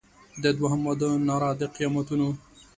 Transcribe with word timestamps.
د 0.43 0.45
دوهم 0.57 0.81
واده 0.87 1.09
ناره 1.27 1.49
د 1.59 1.61
قیامتونو 1.75 2.27